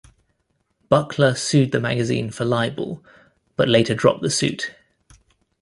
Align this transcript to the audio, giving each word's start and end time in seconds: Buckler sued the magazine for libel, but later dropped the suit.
Buckler 0.89 1.35
sued 1.35 1.71
the 1.71 1.79
magazine 1.79 2.31
for 2.31 2.43
libel, 2.43 3.05
but 3.55 3.69
later 3.69 3.93
dropped 3.93 4.23
the 4.23 4.31
suit. 4.31 4.73